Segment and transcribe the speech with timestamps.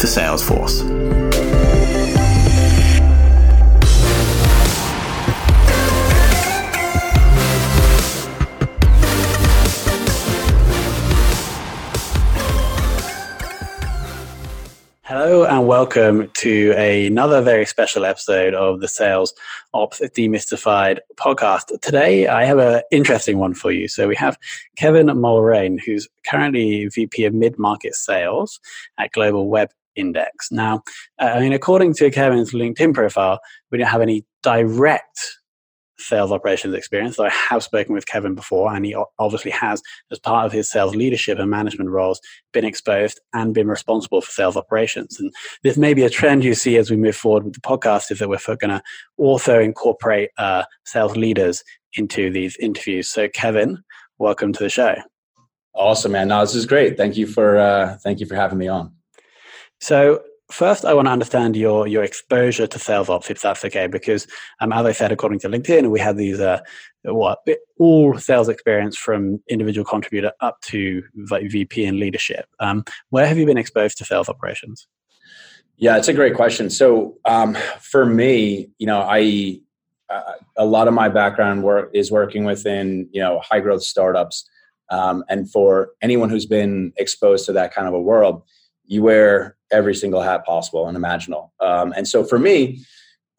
[0.00, 0.80] for Salesforce.
[15.04, 19.34] Hello and welcome to another very special episode of the Sales
[19.74, 21.78] Ops Demystified podcast.
[21.82, 23.86] Today I have an interesting one for you.
[23.86, 24.38] So we have
[24.76, 28.60] Kevin Mulrain, who's currently VP of Mid-Market Sales
[28.96, 29.68] at Global Web
[30.00, 30.50] index.
[30.50, 30.82] Now,
[31.20, 33.38] uh, I mean, according to Kevin's LinkedIn profile,
[33.70, 35.20] we don't have any direct
[36.00, 37.16] sales operations experience.
[37.16, 40.70] So I have spoken with Kevin before, and he obviously has, as part of his
[40.70, 42.20] sales leadership and management roles,
[42.52, 45.20] been exposed and been responsible for sales operations.
[45.20, 48.10] And this may be a trend you see as we move forward with the podcast,
[48.10, 48.82] is that we're going to
[49.18, 51.62] also incorporate uh, sales leaders
[51.94, 53.08] into these interviews.
[53.08, 53.82] So, Kevin,
[54.18, 54.96] welcome to the show.
[55.74, 56.28] Awesome, man.
[56.28, 56.96] No, this is great.
[56.96, 58.92] Thank you for uh, thank you for having me on.
[59.80, 63.86] So first, I want to understand your your exposure to sales ops, if that's okay,
[63.86, 64.26] because
[64.60, 66.60] um, as I said, according to LinkedIn, we have these uh,
[67.04, 67.38] what
[67.78, 72.46] all sales experience from individual contributor up to VP and leadership.
[72.60, 74.86] Um, where have you been exposed to sales operations?
[75.78, 76.68] Yeah, it's a great question.
[76.68, 79.60] So um, for me, you know, I
[80.10, 84.46] uh, a lot of my background work is working within you know high growth startups,
[84.90, 88.42] um, and for anyone who's been exposed to that kind of a world
[88.90, 91.52] you wear every single hat possible and imaginable.
[91.60, 92.84] Um, and so for me,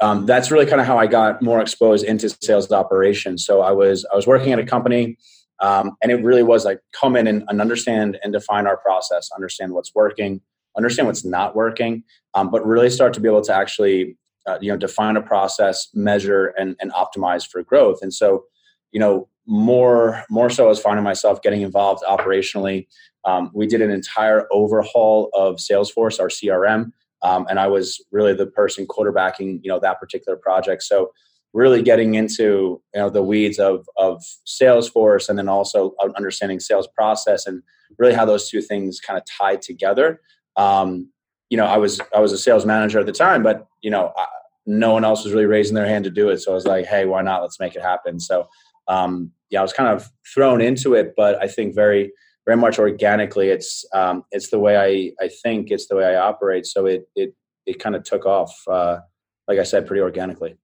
[0.01, 3.45] um, that's really kind of how I got more exposed into sales operations.
[3.45, 5.17] So I was I was working at a company,
[5.59, 9.29] um, and it really was like come in and, and, understand and define our process,
[9.35, 10.41] understand what's working,
[10.75, 12.03] understand what's not working,
[12.33, 14.17] um, but really start to be able to actually
[14.47, 17.99] uh, you know define a process, measure, and, and optimize for growth.
[18.01, 18.45] And so
[18.91, 22.87] you know more more so I was finding myself getting involved operationally
[23.25, 26.91] um, we did an entire overhaul of Salesforce, our CRM,
[27.23, 30.83] um, and I was really the person quarterbacking, you know, that particular project.
[30.83, 31.11] So
[31.53, 36.87] really getting into you know the weeds of of Salesforce, and then also understanding sales
[36.87, 37.61] process, and
[37.99, 40.19] really how those two things kind of tied together.
[40.55, 41.11] Um,
[41.49, 44.13] you know, I was I was a sales manager at the time, but you know,
[44.17, 44.25] I,
[44.65, 46.39] no one else was really raising their hand to do it.
[46.39, 47.41] So I was like, hey, why not?
[47.41, 48.19] Let's make it happen.
[48.19, 48.47] So
[48.87, 52.11] um, yeah, I was kind of thrown into it, but I think very
[52.45, 53.49] very much organically.
[53.49, 55.71] It's um, it's the way I I think.
[55.71, 56.65] It's the way I operate.
[56.65, 58.55] So it it it kind of took off.
[58.67, 58.99] Uh,
[59.47, 60.55] like I said, pretty organically.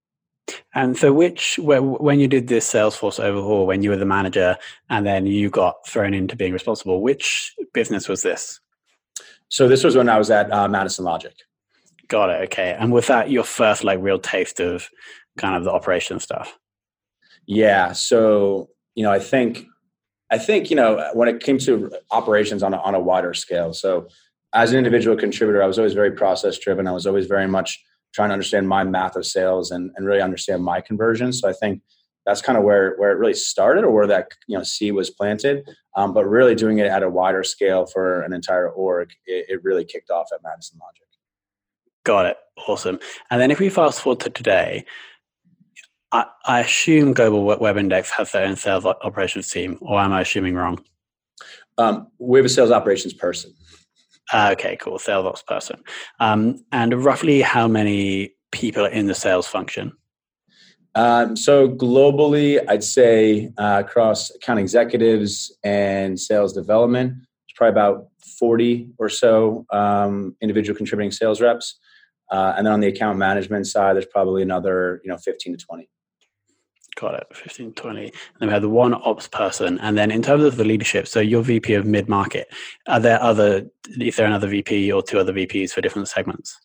[0.74, 4.58] And so, which when you did this Salesforce overhaul, when you were the manager,
[4.90, 8.60] and then you got thrown into being responsible, which business was this?
[9.50, 11.34] So this was when I was at uh, Madison Logic.
[12.08, 12.44] Got it.
[12.46, 12.76] Okay.
[12.80, 14.90] And was that your first like real taste of
[15.38, 16.58] kind of the operation stuff?
[17.48, 17.94] Yeah.
[17.94, 19.66] So you know, I think
[20.30, 23.74] I think you know when it came to operations on a, on a wider scale.
[23.74, 24.08] So
[24.54, 26.88] as an individual contributor, I was always very process driven.
[26.88, 30.22] I was always very much trying to understand my math of sales and, and really
[30.22, 31.40] understand my conversions.
[31.40, 31.82] So I think
[32.26, 35.10] that's kind of where where it really started, or where that you know seed was
[35.10, 35.70] planted.
[35.96, 39.64] Um, but really doing it at a wider scale for an entire org, it, it
[39.64, 41.08] really kicked off at Madison Logic.
[42.04, 42.38] Got it.
[42.68, 43.00] Awesome.
[43.30, 44.86] And then if we fast forward to today,
[46.12, 50.22] I, I assume Global Web Index has their own sales operations team, or am I
[50.22, 50.84] assuming wrong?
[51.78, 53.54] Um, we have a sales operations person.
[54.32, 55.00] Uh, okay, cool.
[55.00, 55.82] Sales ops person.
[56.20, 59.94] Um, and roughly how many people are in the sales function?
[60.96, 67.14] Um, so globally, I'd say uh, across account executives and sales development,
[67.48, 68.08] it's probably about
[68.40, 71.78] 40 or so um, individual contributing sales reps.
[72.32, 75.66] Uh, and then on the account management side, there's probably another, you know, 15 to
[75.66, 75.88] 20.
[77.00, 77.28] Got it.
[77.32, 78.02] 15, 20.
[78.02, 79.78] And then we have the one ops person.
[79.80, 82.48] And then in terms of the leadership, so you're VP of mid market.
[82.88, 83.68] Are there other,
[84.00, 86.60] is there another VP or two other VPs for different segments?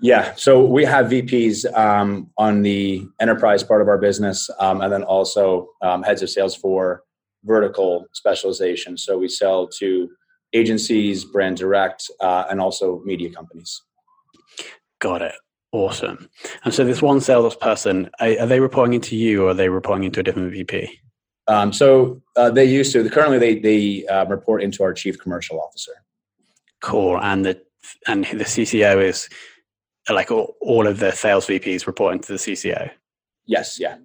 [0.00, 0.34] Yeah.
[0.34, 5.02] So we have VPs um, on the enterprise part of our business, um, and then
[5.02, 7.02] also um, heads of sales for
[7.44, 8.96] vertical specialization.
[8.96, 10.08] So we sell to
[10.52, 13.82] agencies, brand direct, uh, and also media companies.
[15.00, 15.34] Got it.
[15.72, 16.28] Awesome.
[16.64, 20.04] And so this one salesperson, are, are they reporting into you or are they reporting
[20.04, 21.00] into a different VP?
[21.46, 23.08] Um, so uh, they used to.
[23.08, 25.92] Currently, they they uh, report into our chief commercial officer.
[26.80, 27.18] Cool.
[27.18, 27.60] And the
[28.06, 29.28] and the CCO is
[30.10, 32.90] like all, all of the sales VPs reporting to the CCO.
[33.46, 33.80] Yes.
[33.80, 33.96] Yeah.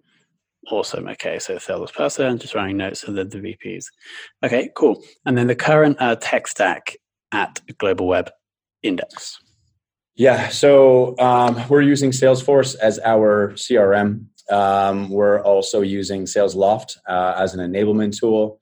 [0.71, 1.09] Awesome.
[1.09, 3.86] Okay, so salesperson, just writing notes of the, the VPs.
[4.44, 5.04] Okay, cool.
[5.25, 6.95] And then the current uh, tech stack
[7.33, 8.31] at Global Web
[8.81, 9.43] Index.
[10.15, 14.25] Yeah, so um, we're using Salesforce as our CRM.
[14.51, 18.60] Um, we're also using SalesLoft uh, as an enablement tool.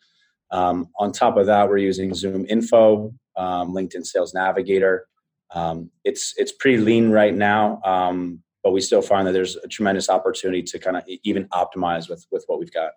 [0.52, 5.08] Um, on top of that, we're using ZoomInfo, um, LinkedIn Sales Navigator.
[5.54, 9.68] Um, it's it's pretty lean right now, um, but we still find that there's a
[9.68, 12.92] tremendous opportunity to kind of even optimize with with what we've got.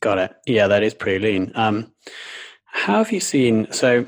[0.00, 0.32] Got it.
[0.46, 1.52] Yeah, that is pretty lean.
[2.64, 3.70] how have you seen?
[3.70, 4.06] So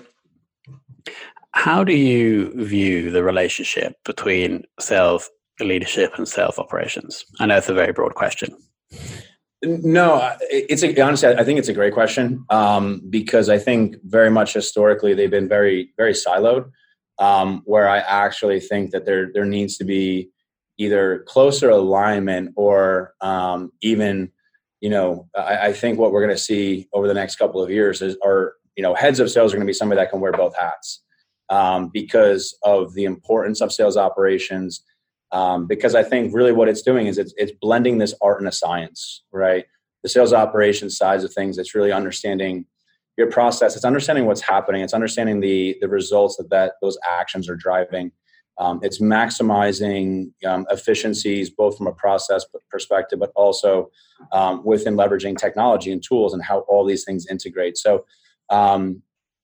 [1.53, 7.25] how do you view the relationship between sales leadership and sales operations?
[7.41, 8.57] I know it's a very broad question.
[9.63, 14.31] No, it's a, honestly, I think it's a great question um, because I think very
[14.31, 16.71] much historically they've been very, very siloed.
[17.19, 20.31] Um, where I actually think that there there needs to be
[20.79, 24.33] either closer alignment or um, even,
[24.81, 27.71] you know, I, I think what we're going to see over the next couple of
[27.71, 30.21] years is, are you know, heads of sales are going to be somebody that can
[30.21, 31.03] wear both hats
[31.53, 34.83] um, because of the importance of sales operations.
[35.33, 38.49] Um, because I think really what it's doing is it's, it's blending this art and
[38.49, 39.65] a science, right?
[40.03, 42.67] The sales operations sides of things, it's really understanding
[43.19, 43.77] your process.
[43.77, 44.83] It's understanding what's happening.
[44.83, 48.13] It's understanding the the results that that those actions are driving.
[48.59, 53.91] Um, it's maximizing um, efficiencies both from a process perspective, but also
[54.33, 57.77] um, within leveraging technology and tools and how all these things integrate.
[57.77, 58.05] So
[58.51, 59.03] um,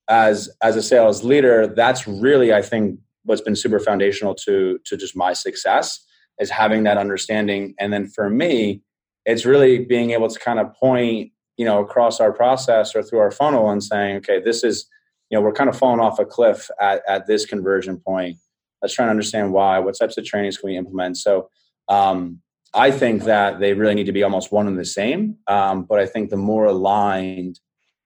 [0.09, 4.97] as as a sales leader, that's really I think what's been super foundational to to
[4.97, 6.05] just my success
[6.41, 7.75] is having that understanding.
[7.79, 8.83] And then for me,
[9.25, 13.19] it's really being able to kind of point, you know, across our process or through
[13.19, 14.87] our funnel and saying, okay, this is,
[15.31, 18.37] you know, we're kind of falling off a cliff at, at this conversion point.
[18.81, 19.81] Let's try and understand why.
[19.81, 21.19] What types of trainings can we implement?
[21.19, 21.51] So
[21.89, 22.41] um,
[22.73, 25.37] I think that they really need to be almost one and the same.
[25.49, 27.59] Um, but I think the more aligned,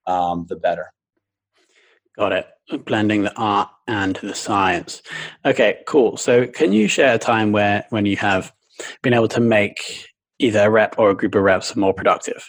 [0.07, 0.91] um, the better.
[2.17, 2.47] Got it.
[2.85, 5.01] Blending the art and the science.
[5.45, 6.17] Okay, cool.
[6.17, 8.53] So, can you share a time where when you have
[9.01, 10.07] been able to make
[10.39, 12.45] either a rep or a group of reps more productive?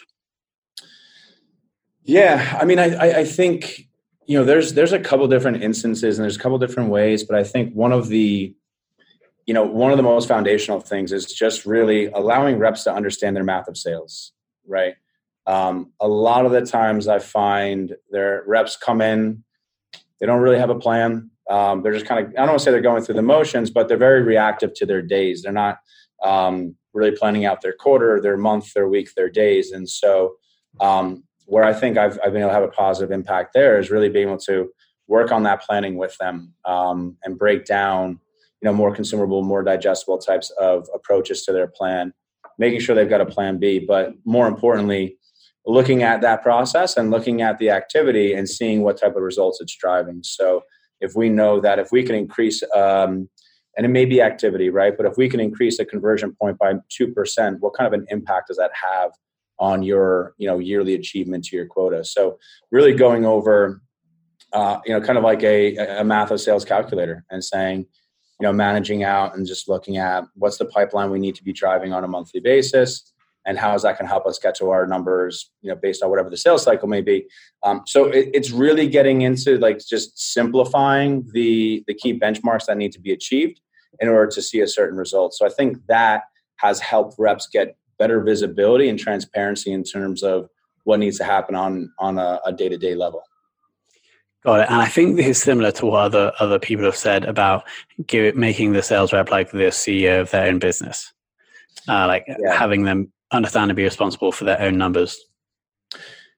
[2.03, 3.87] Yeah, I mean, I, I think
[4.27, 7.37] you know there's there's a couple different instances and there's a couple different ways, but
[7.37, 8.55] I think one of the
[9.47, 13.35] you know one of the most foundational things is just really allowing reps to understand
[13.35, 14.31] their math of sales,
[14.67, 14.95] right?
[15.47, 19.43] Um, a lot of the times I find their reps come in
[20.19, 21.29] they don't really have a plan.
[21.49, 23.69] Um, they're just kind of, I don't want to say they're going through the motions,
[23.69, 25.43] but they're very reactive to their days.
[25.43, 25.77] They're not
[26.23, 29.71] um, really planning out their quarter, their month, their week, their days.
[29.71, 30.35] And so,
[30.79, 33.91] um, where I think I've, I've, been able to have a positive impact there is
[33.91, 34.69] really being able to
[35.07, 38.19] work on that planning with them um, and break down,
[38.61, 42.13] you know, more consumable, more digestible types of approaches to their plan,
[42.57, 43.79] making sure they've got a plan B.
[43.79, 45.17] But more importantly,
[45.65, 49.59] looking at that process and looking at the activity and seeing what type of results
[49.61, 50.21] it's driving.
[50.23, 50.63] So
[51.01, 53.29] if we know that if we can increase, um,
[53.77, 54.95] and it may be activity, right?
[54.95, 58.05] But if we can increase a conversion point by two percent, what kind of an
[58.09, 59.11] impact does that have
[59.59, 62.03] on your, you know, yearly achievement to your quota?
[62.05, 62.37] So
[62.71, 63.81] really going over,
[64.53, 67.79] uh, you know, kind of like a, a math of sales calculator and saying,
[68.39, 71.53] you know, managing out and just looking at what's the pipeline we need to be
[71.53, 73.13] driving on a monthly basis
[73.45, 76.03] and how is that going to help us get to our numbers you know based
[76.03, 77.25] on whatever the sales cycle may be
[77.63, 82.77] um, so it, it's really getting into like just simplifying the the key benchmarks that
[82.77, 83.59] need to be achieved
[83.99, 86.23] in order to see a certain result so i think that
[86.57, 90.49] has helped reps get better visibility and transparency in terms of
[90.83, 93.23] what needs to happen on on a, a day-to-day level
[94.43, 94.67] Got it.
[94.69, 97.63] And I think this is similar to what other other people have said about
[98.05, 101.11] give, making the sales rep like the CEO of their own business,
[101.89, 102.55] uh, like yeah.
[102.55, 105.19] having them understand and be responsible for their own numbers.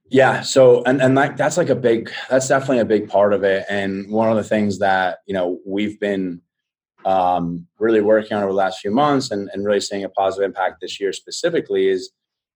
[0.10, 0.42] Yeah.
[0.42, 3.66] So, and, and that, that's like a big, that's definitely a big part of it.
[3.70, 6.42] And one of the things that, you know, we've been
[7.06, 10.46] um, really working on over the last few months and, and really seeing a positive
[10.46, 12.12] impact this year specifically is,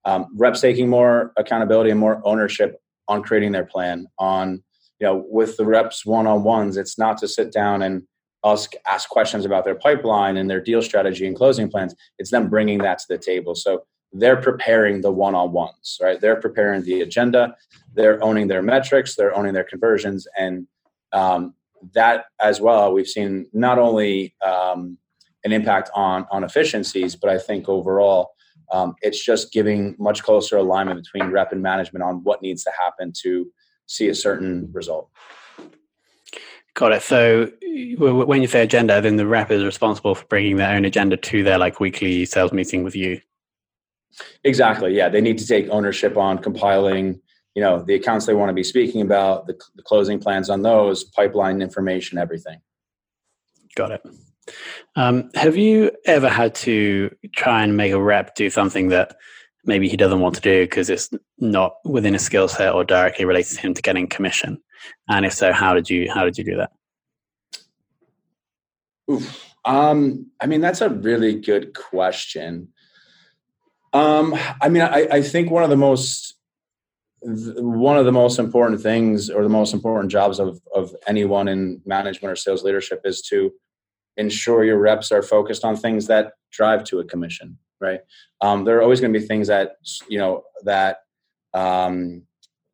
[0.05, 4.63] um, reps taking more accountability and more ownership on creating their plan on
[4.99, 8.03] you know with the reps one-on-ones it's not to sit down and
[8.45, 12.49] ask ask questions about their pipeline and their deal strategy and closing plans it's them
[12.49, 13.83] bringing that to the table so
[14.13, 16.19] they're preparing the one-on-ones right?
[16.19, 17.55] They're preparing the agenda.
[17.93, 19.15] They're owning their metrics.
[19.15, 20.27] They're owning their conversions.
[20.37, 20.67] And
[21.13, 21.53] um,
[21.93, 24.97] that as well we've seen not only um,
[25.43, 28.33] an impact on on efficiencies but i think overall
[28.71, 32.71] um, it's just giving much closer alignment between rep and management on what needs to
[32.79, 33.51] happen to
[33.85, 35.09] see a certain result.
[36.73, 37.01] Got it.
[37.01, 37.51] So
[37.97, 41.43] when you say agenda, then the rep is responsible for bringing their own agenda to
[41.43, 43.19] their like weekly sales meeting with you.
[44.43, 44.95] Exactly.
[44.95, 47.21] Yeah, they need to take ownership on compiling,
[47.55, 50.61] you know, the accounts they want to be speaking about, the, the closing plans on
[50.61, 52.59] those, pipeline information, everything.
[53.75, 54.01] Got it.
[54.95, 59.15] Um, have you ever had to try and make a rep do something that
[59.63, 63.25] maybe he doesn't want to do because it's not within his skill set or directly
[63.25, 64.61] related to him to getting commission?
[65.07, 66.71] And if so, how did you how did you do that?
[69.09, 69.47] Oof.
[69.63, 72.69] Um, I mean, that's a really good question.
[73.93, 76.35] Um, I mean, I, I think one of the most
[77.23, 81.79] one of the most important things or the most important jobs of, of anyone in
[81.85, 83.51] management or sales leadership is to
[84.17, 88.01] ensure your reps are focused on things that drive to a commission right?
[88.39, 89.75] Um, there are always going to be things that
[90.07, 90.99] you know that
[91.53, 92.23] um,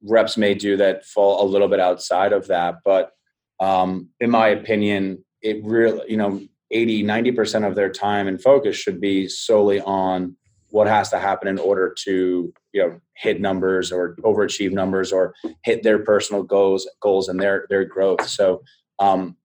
[0.04, 3.14] reps may do that fall a little bit outside of that but
[3.60, 8.76] um, in my opinion it really you know 80 90% of their time and focus
[8.76, 10.36] should be solely on
[10.70, 15.34] what has to happen in order to you know hit numbers or overachieve numbers or
[15.64, 18.62] hit their personal goals goals and their their growth so
[19.00, 19.36] um,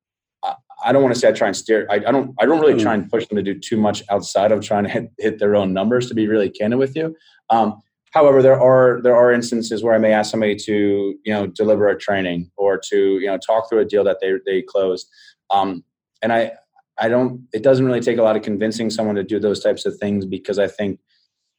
[0.85, 1.87] I don't want to say I try and steer.
[1.91, 2.35] I, I don't.
[2.41, 4.91] I don't really try and push them to do too much outside of trying to
[4.91, 6.09] hit, hit their own numbers.
[6.09, 7.15] To be really candid with you,
[7.51, 7.81] um,
[8.13, 11.89] however, there are there are instances where I may ask somebody to you know deliver
[11.89, 15.09] a training or to you know talk through a deal that they they closed,
[15.51, 15.85] um,
[16.23, 16.53] and I
[16.99, 17.47] I don't.
[17.53, 20.27] It doesn't really take a lot of convincing someone to do those types of things
[20.27, 20.99] because I think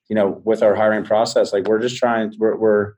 [0.10, 2.34] you know with our hiring process, like we're just trying.
[2.38, 2.94] We're, we're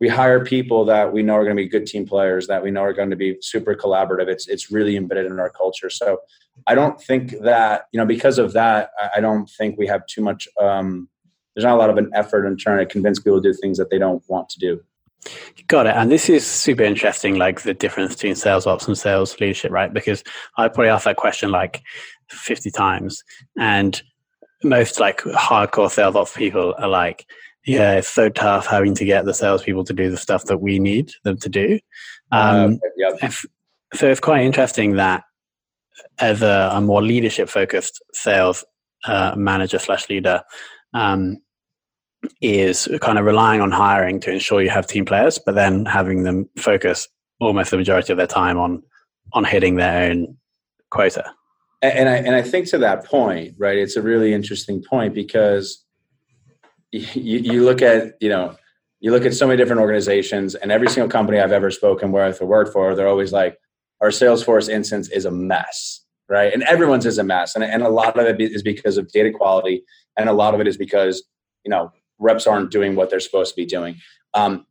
[0.00, 2.70] we hire people that we know are going to be good team players that we
[2.70, 6.18] know are going to be super collaborative it's it's really embedded in our culture so
[6.66, 10.20] i don't think that you know because of that i don't think we have too
[10.20, 11.08] much um,
[11.54, 13.78] there's not a lot of an effort in trying to convince people to do things
[13.78, 14.80] that they don't want to do
[15.68, 15.96] Got it.
[15.96, 19.90] And this is super interesting, like the difference between sales ops and sales leadership, right?
[19.90, 20.22] Because
[20.58, 21.82] I probably asked that question like
[22.28, 23.22] 50 times.
[23.58, 24.02] And
[24.64, 27.26] most like hardcore sales ops people are like,
[27.66, 30.78] yeah, it's so tough having to get the salespeople to do the stuff that we
[30.78, 31.78] need them to do.
[32.32, 33.18] Um, uh, yep.
[33.22, 33.44] if,
[33.94, 35.24] so it's quite interesting that
[36.18, 38.64] as a, a more leadership focused sales
[39.04, 40.42] uh, manager slash leader
[40.92, 41.38] um,
[42.40, 46.22] is kind of relying on hiring to ensure you have team players, but then having
[46.22, 47.08] them focus
[47.40, 48.82] almost the majority of their time on
[49.32, 50.36] on hitting their own
[50.90, 51.24] quota.
[51.90, 53.78] And I and I think to that point, right?
[53.78, 55.84] It's a really interesting point because
[56.94, 58.56] you, you look at you know
[59.00, 62.40] you look at so many different organizations and every single company i've ever spoken with
[62.40, 63.58] or worked for they're always like
[64.00, 67.88] our salesforce instance is a mess right and everyone's is a mess and, and a
[67.88, 69.82] lot of it is because of data quality
[70.16, 71.24] and a lot of it is because
[71.64, 73.96] you know reps aren't doing what they're supposed to be doing
[74.34, 74.64] um,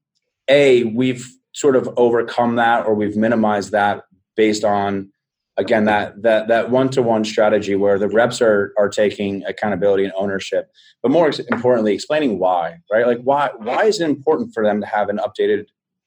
[0.48, 4.04] a we've sort of overcome that or we've minimized that
[4.36, 5.12] based on
[5.58, 10.72] again that that that one-to-one strategy where the reps are are taking accountability and ownership
[11.02, 13.06] but more importantly explaining why right?
[13.06, 15.66] Like why why is it important for them to have an updated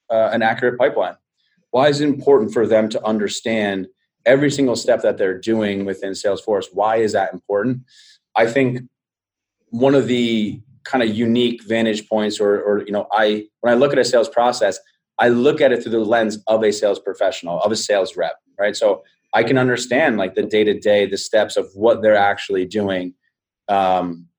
[0.09, 1.15] uh, an accurate pipeline?
[1.71, 3.87] Why is it important for them to understand
[4.25, 6.65] every single step that they're doing within salesforce?
[6.71, 7.81] Why is that important?
[8.35, 8.81] I think
[9.69, 13.75] one of the kind of unique vantage points or or you know i when i
[13.77, 14.79] look at a sales process
[15.19, 18.37] i look at it through the lens of a sales professional of a sales rep
[18.57, 18.75] right?
[18.75, 19.03] So
[19.37, 23.13] I can understand like the day to day, the steps of what they're actually doing.
[23.67, 24.29] Um,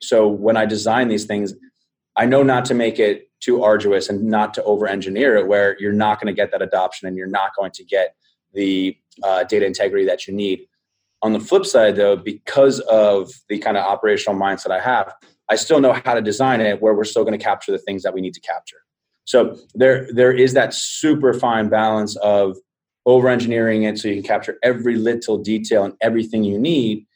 [0.00, 1.52] so when I design these things,
[2.16, 5.76] I know not to make it too arduous and not to over engineer it where
[5.80, 8.14] you're not going to get that adoption and you're not going to get
[8.54, 10.60] the uh, data integrity that you need.
[11.22, 15.12] On the flip side, though, because of the kind of operational mindset I have,
[15.50, 18.04] I still know how to design it where we're still going to capture the things
[18.04, 18.78] that we need to capture.
[19.24, 22.56] So there, there is that super fine balance of
[23.06, 27.06] over engineering it so you can capture every little detail and everything you need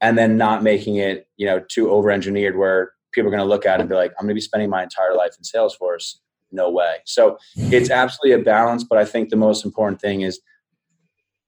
[0.00, 3.48] and then not making it you know too over engineered where people are going to
[3.48, 5.44] look at it and be like i'm going to be spending my entire life in
[5.44, 6.16] salesforce
[6.52, 10.40] no way so it's absolutely a balance but i think the most important thing is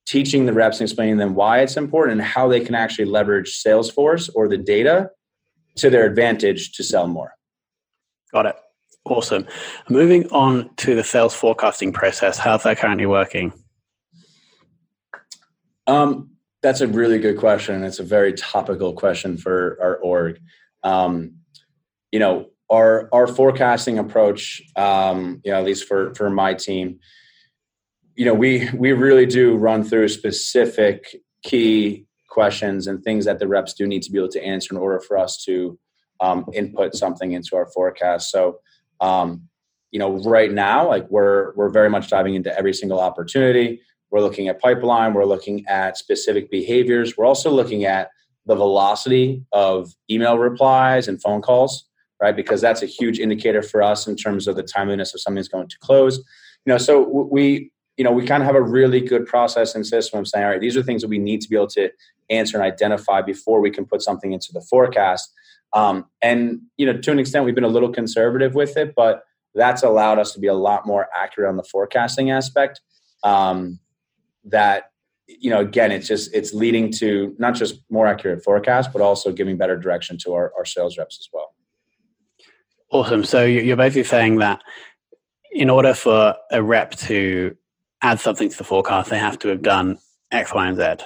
[0.05, 3.63] teaching the reps and explaining them why it's important and how they can actually leverage
[3.63, 5.09] salesforce or the data
[5.77, 7.35] to their advantage to sell more
[8.33, 8.57] Got it.
[9.05, 9.47] Awesome.
[9.89, 13.53] Moving on to the sales forecasting process, how's that currently working?
[15.87, 16.31] Um,
[16.63, 17.83] that's a really good question.
[17.83, 20.41] It's a very topical question for our org.
[20.83, 21.35] Um,
[22.13, 27.01] you know, our our forecasting approach, um, you know, at least for for my team,
[28.15, 33.49] you know, we we really do run through specific key questions and things that the
[33.49, 35.79] reps do need to be able to answer in order for us to
[36.21, 38.31] um, input something into our forecast.
[38.31, 38.61] So,
[39.01, 39.49] um,
[39.91, 43.83] you know, right now, like we're we're very much diving into every single opportunity.
[44.13, 45.15] We're looking at pipeline.
[45.15, 47.17] We're looking at specific behaviors.
[47.17, 48.11] We're also looking at
[48.45, 51.89] the velocity of email replies and phone calls,
[52.21, 52.37] right?
[52.37, 55.69] Because that's a huge indicator for us in terms of the timeliness of something's going
[55.69, 56.19] to close.
[56.19, 59.87] You know, so we you know we kind of have a really good process and
[59.87, 61.91] system of saying, all right, these are things that we need to be able to
[62.29, 65.33] answer and identify before we can put something into the forecast.
[65.73, 69.23] Um, and you know, to an extent, we've been a little conservative with it, but
[69.55, 72.83] that's allowed us to be a lot more accurate on the forecasting aspect.
[73.23, 73.79] Um,
[74.45, 74.93] that
[75.27, 79.33] you know, again, it's just it's leading to not just more accurate forecast, but also
[79.33, 81.55] giving better direction to our, our sales reps as well.
[82.91, 83.25] Awesome.
[83.25, 84.61] So you're basically saying that
[85.51, 87.57] in order for a rep to
[88.03, 89.99] add something to the forecast, they have to have done
[90.31, 91.05] X, Y, and Z.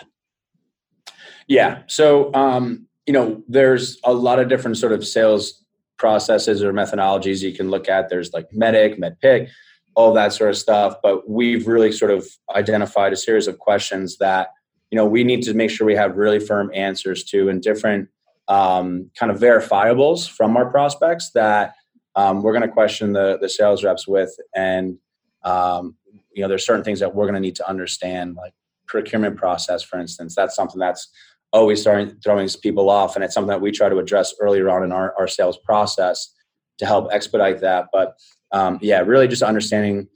[1.47, 1.83] Yeah.
[1.87, 5.63] So, um, you know, there's a lot of different sort of sales
[5.97, 8.09] processes or methodologies you can look at.
[8.09, 9.49] There's like MEDDIC, MEDDPICC,
[9.97, 10.97] all that sort of stuff.
[11.03, 14.51] But we've really sort of identified a series of questions that,
[14.91, 18.09] you know, we need to make sure we have really firm answers to and different
[18.47, 21.75] um, kind of verifiables from our prospects that
[22.15, 24.31] um, we're going to question the, the sales reps with.
[24.55, 24.99] And,
[25.43, 25.97] um,
[26.33, 28.53] you know, there's certain things that we're going to need to understand, like
[28.87, 30.35] procurement process, for instance.
[30.37, 31.09] That's something that's
[31.53, 34.83] always starting throwing people off and it's something that we try to address earlier on
[34.83, 36.35] in our, our sales process
[36.79, 38.17] to help expedite that but
[38.53, 40.09] um, yeah really just understanding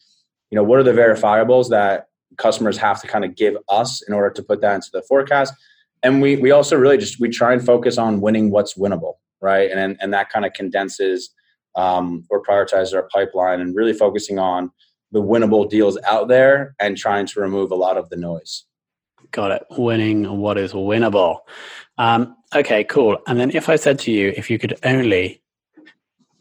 [0.50, 4.14] you know what are the verifiables that customers have to kind of give us in
[4.14, 5.54] order to put that into the forecast
[6.02, 9.70] and we we also really just we try and focus on winning what's winnable right
[9.70, 11.30] and and that kind of condenses
[11.76, 14.72] um, or prioritizes our pipeline and really focusing on
[15.12, 18.64] the winnable deals out there and trying to remove a lot of the noise
[19.32, 19.66] Got it.
[19.70, 21.40] Winning what is winnable.
[21.98, 23.18] Um, okay, cool.
[23.26, 25.42] And then if I said to you, if you could only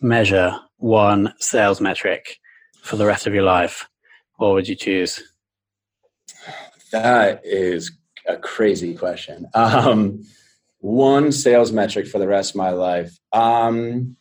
[0.01, 2.37] measure one sales metric
[2.81, 3.87] for the rest of your life,
[4.37, 5.21] what would you choose?
[6.91, 7.91] That is
[8.27, 9.47] a crazy question.
[9.53, 10.23] Um,
[10.79, 13.17] one sales metric for the rest of my life.
[13.33, 14.15] Um,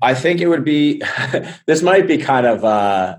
[0.00, 1.02] I think it would be.
[1.66, 3.16] this might be kind of uh,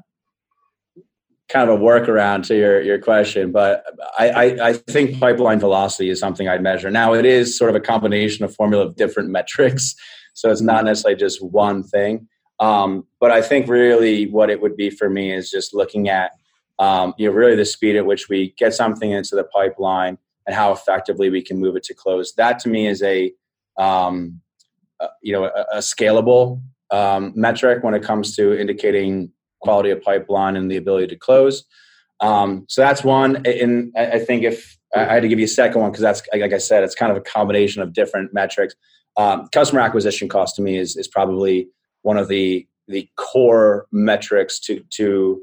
[1.50, 3.84] kind of a workaround to your, your question, but
[4.18, 6.92] I, I, I, think pipeline velocity is something I'd measure.
[6.92, 9.96] Now, it is sort of a combination of formula of different metrics,
[10.38, 12.28] so it's not necessarily just one thing.
[12.60, 16.32] Um, but I think really what it would be for me is just looking at
[16.78, 20.56] um, you know really the speed at which we get something into the pipeline and
[20.56, 22.36] how effectively we can move it to close.
[22.36, 23.34] That to me is a
[23.80, 24.40] um,
[25.00, 30.04] uh, you know a, a scalable um, metric when it comes to indicating quality of
[30.04, 31.64] pipeline and the ability to close.
[32.20, 33.44] Um, so that's one.
[33.48, 36.54] And I think if I had to give you a second one, because that's like
[36.54, 38.76] I said, it's kind of a combination of different metrics.
[39.18, 41.70] Um, customer acquisition cost to me is is probably
[42.04, 45.42] one of the the core metrics to to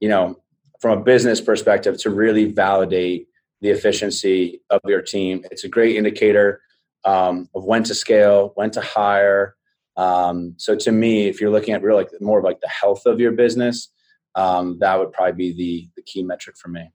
[0.00, 0.36] you know
[0.80, 3.26] from a business perspective to really validate
[3.60, 5.44] the efficiency of your team.
[5.50, 6.60] It's a great indicator
[7.04, 9.56] um, of when to scale, when to hire,
[9.98, 13.04] um, so to me, if you're looking at real like more of like the health
[13.04, 13.88] of your business,
[14.36, 16.92] um, that would probably be the the key metric for me.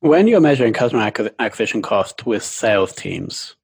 [0.00, 3.54] When you're measuring customer acquisition cost with sales teams,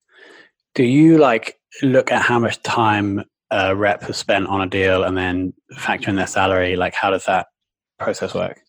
[0.75, 5.03] do you like look at how much time a rep has spent on a deal
[5.03, 6.77] and then factor in their salary?
[6.77, 7.47] Like, how does that
[7.99, 8.61] process work?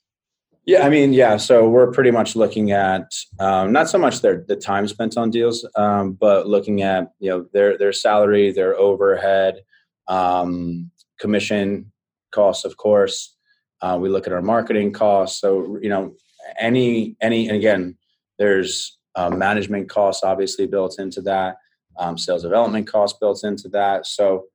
[0.65, 1.37] Yeah, I mean, yeah.
[1.37, 5.31] So we're pretty much looking at um, not so much their the time spent on
[5.31, 9.63] deals, um, but looking at you know their their salary, their overhead,
[10.07, 11.91] um, commission
[12.31, 13.35] costs, of course.
[13.81, 15.41] Uh, we look at our marketing costs.
[15.41, 16.13] So you know,
[16.59, 17.97] any any and again,
[18.37, 21.57] there's uh, management costs obviously built into that,
[21.97, 24.05] um, sales development costs built into that.
[24.05, 24.45] So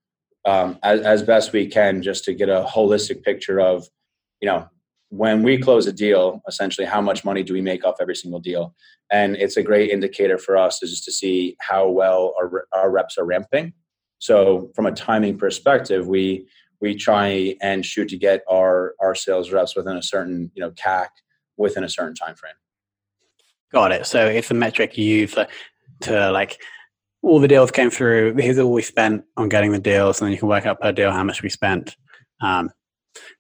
[0.45, 3.89] um, as, as best we can, just to get a holistic picture of
[4.41, 4.69] you know
[5.11, 8.41] when we close a deal, essentially, how much money do we make off every single
[8.41, 8.75] deal?
[9.11, 12.91] And it's a great indicator for us is just to see how well our, our
[12.91, 13.73] reps are ramping.
[14.19, 16.47] So, from a timing perspective, we
[16.81, 20.71] we try and shoot to get our our sales reps within a certain you know
[20.73, 21.09] CAC
[21.57, 22.55] within a certain time frame.
[23.73, 24.07] Got it.
[24.07, 25.49] So it's a metric you use to,
[26.03, 26.61] to like
[27.27, 28.37] all the deals came through.
[28.37, 30.93] Here's all we spent on getting the deals, and then you can work out per
[30.93, 31.97] deal how much we spent.
[32.41, 32.71] Um,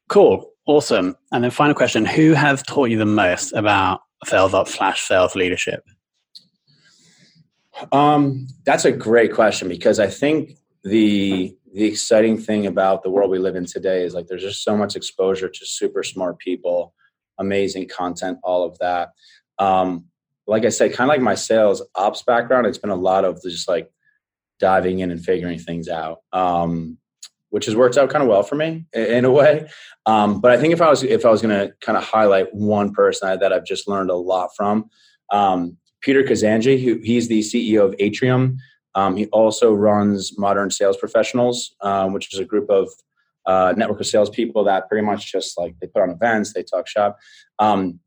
[0.09, 1.15] cool, awesome.
[1.31, 5.37] And then final question: Who has taught you the most about sales ops slash sales
[5.37, 5.85] leadership?
[7.93, 13.31] Um, that's a great question because I think the the exciting thing about the world
[13.31, 16.93] we live in today is like there's just so much exposure to super smart people,
[17.39, 19.11] amazing content, all of that.
[19.59, 20.07] Um,
[20.47, 23.43] like I said, kind of like my sales ops background, it's been a lot of
[23.43, 23.91] just like
[24.59, 26.99] diving in and figuring things out, um,
[27.51, 29.69] which has worked out kind of well for me in a way.
[30.07, 32.55] Um, but I think if I was if I was going to kind of highlight
[32.55, 34.89] one person that I've just learned a lot from,
[35.33, 38.59] um, Peter Kazanjy, who he's the CEO of Atrium.
[38.95, 42.89] Um, he also runs Modern Sales Professionals, um, which is a group of
[43.45, 46.87] uh, network of salespeople that pretty much just like they put on events, they talk
[46.87, 47.19] shop.
[47.59, 48.01] Um,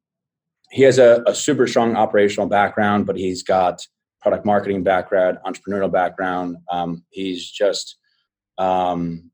[0.72, 3.82] he has a, a, super strong operational background, but he's got
[4.22, 6.58] product marketing background, entrepreneurial background.
[6.72, 7.98] Um, he's just
[8.58, 9.32] um,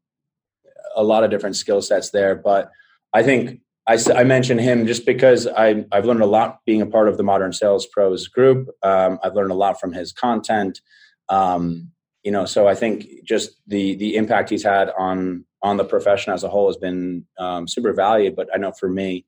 [0.95, 2.36] a lot of different skill sets there.
[2.36, 2.71] But
[3.13, 6.86] I think I, I mentioned him just because I, I've learned a lot being a
[6.86, 8.69] part of the Modern Sales Pros group.
[8.82, 10.80] Um, I've learned a lot from his content.
[11.30, 11.91] Um,
[12.24, 16.34] you know, so I think just the the impact he's had on on the profession
[16.34, 18.36] as a whole has been um, super valued.
[18.36, 19.26] But I know for me,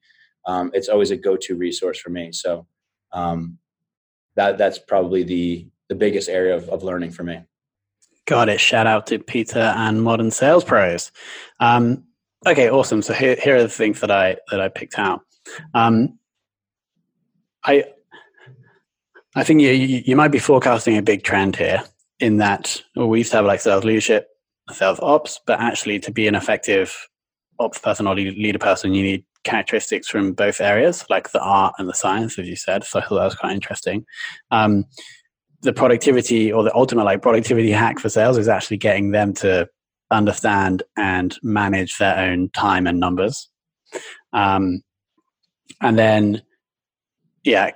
[0.48, 2.32] um, it's always a go-to resource for me.
[2.32, 2.66] So
[3.12, 3.60] um,
[4.36, 7.42] that that's probably the the biggest area of, of learning for me.
[8.26, 8.60] Got it.
[8.60, 11.12] Shout out to Peter and Modern Sales Pros.
[11.62, 12.04] Um,
[12.46, 13.02] okay, awesome.
[13.02, 15.22] So here, here are the things that I that I picked out.
[15.74, 16.20] Um,
[17.64, 17.86] I
[19.36, 21.84] I think you, you might be forecasting a big trend here
[22.20, 24.30] in that well, we used to have like sales leadership,
[24.72, 27.08] sales ops, but actually to be an effective
[27.60, 31.89] ops person or leader person, you need characteristics from both areas, like the art and
[31.89, 32.84] the science, as you said.
[32.84, 34.06] So I thought that was quite interesting.
[34.52, 34.86] Um,
[35.62, 39.67] the productivity or the ultimate like productivity hack for sales is actually getting them to
[40.12, 43.50] understand and manage their own time and numbers.
[44.34, 44.82] Um,
[45.82, 46.41] and then,
[47.43, 47.71] yeah,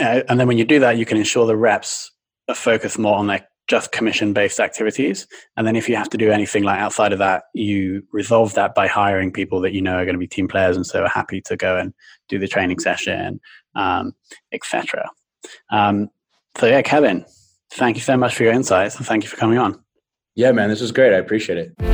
[0.00, 2.10] uh, and then when you do that, you can ensure the reps
[2.48, 5.26] are focused more on their just commission based activities.
[5.56, 8.74] And then if you have to do anything like outside of that, you resolve that
[8.74, 11.08] by hiring people that you know are going to be team players and so are
[11.08, 11.94] happy to go and
[12.28, 13.40] do the training session,
[13.74, 14.14] um,
[14.52, 15.08] etc.
[15.70, 16.10] Um,
[16.58, 17.24] so yeah, Kevin,
[17.72, 19.82] thank you so much for your insights and thank you for coming on.
[20.34, 21.12] Yeah, man, this was great.
[21.12, 21.93] I appreciate it.